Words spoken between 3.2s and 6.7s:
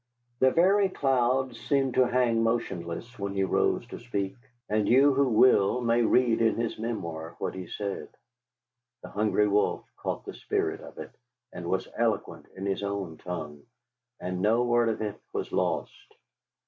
he rose to speak, and you who will may read in